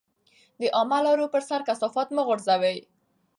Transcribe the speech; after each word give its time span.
د 0.59 0.63
عامه 0.75 0.99
لارو 1.05 1.25
پر 1.33 1.41
سر 1.49 1.61
کثافات 1.67 2.07
مه 2.15 2.21
غورځوئ. 2.27 2.77